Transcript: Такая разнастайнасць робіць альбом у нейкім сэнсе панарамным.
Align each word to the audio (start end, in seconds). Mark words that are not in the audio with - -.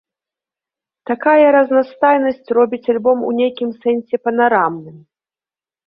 Такая 1.09 1.51
разнастайнасць 1.57 2.49
робіць 2.61 2.83
альбом 2.97 3.17
у 3.31 3.33
нейкім 3.43 3.69
сэнсе 3.87 4.15
панарамным. 4.27 5.03